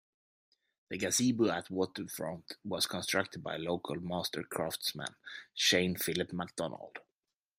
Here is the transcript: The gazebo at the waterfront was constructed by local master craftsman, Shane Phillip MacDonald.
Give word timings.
The 0.89 0.97
gazebo 0.97 1.51
at 1.51 1.67
the 1.67 1.75
waterfront 1.75 2.53
was 2.63 2.87
constructed 2.87 3.43
by 3.43 3.57
local 3.57 3.99
master 4.01 4.41
craftsman, 4.41 5.13
Shane 5.53 5.95
Phillip 5.95 6.33
MacDonald. 6.33 6.97